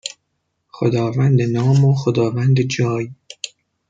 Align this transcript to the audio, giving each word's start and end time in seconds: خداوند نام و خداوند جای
خداوند 0.69 1.41
نام 1.41 1.85
و 1.85 1.93
خداوند 1.95 2.61
جای 2.61 3.11